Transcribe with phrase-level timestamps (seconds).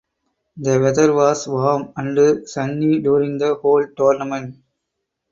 [0.57, 4.55] The whether was warm and sunny during the whole tournament.